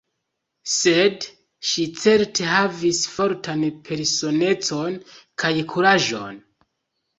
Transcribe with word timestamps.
Sed 0.75 1.27
ŝi 1.71 1.85
certe 2.05 2.47
havis 2.53 3.03
fortan 3.17 3.67
personecon 3.91 4.99
kaj 5.45 5.55
kuraĝon. 5.77 6.45